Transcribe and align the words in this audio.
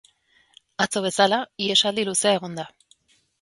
Atzo 0.85 1.03
bezala, 1.07 1.39
ihesaldi 1.67 2.07
luzea 2.09 2.33
egon 2.39 2.59
da. 2.63 2.67